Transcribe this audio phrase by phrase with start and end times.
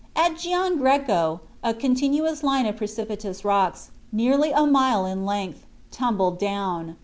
[0.15, 6.39] At Gian Greco a continuous line of precipitous rocks, nearly a mile in length, tumbled
[6.39, 6.95] down.